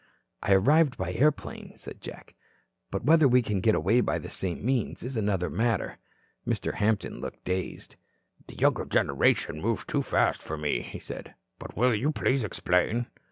[0.41, 2.33] "I arrived by airplane," said Jack.
[2.89, 5.99] "But whether we can get away by the same means is another matter."
[6.47, 6.73] Mr.
[6.73, 7.97] Hampton looked dazed.
[8.47, 11.35] "The younger generation moves too fast for me," he said.
[11.59, 13.05] "But will you please explain?"